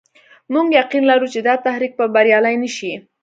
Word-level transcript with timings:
موږ 0.53 0.67
يقين 0.79 1.03
لرو 1.11 1.27
چې 1.33 1.39
دا 1.47 1.53
تحریک 1.65 1.91
به 1.99 2.05
بریالی 2.15 2.55
نه 2.63 2.69
شي. 2.75 2.93